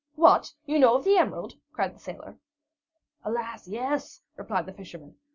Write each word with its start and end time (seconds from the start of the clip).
"What! 0.15 0.51
You 0.65 0.79
know 0.79 0.95
of 0.95 1.03
the 1.03 1.17
emerald?" 1.17 1.53
cried 1.73 1.93
the 1.93 1.99
sailor. 1.99 2.39
"Alas, 3.23 3.67
yes," 3.67 4.23
replied 4.35 4.65
the 4.65 4.73
fisherman. 4.73 5.15